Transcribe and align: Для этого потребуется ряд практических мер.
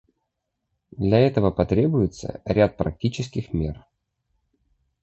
Для 0.89 1.19
этого 1.19 1.51
потребуется 1.51 2.41
ряд 2.45 2.75
практических 2.75 3.53
мер. 3.53 3.85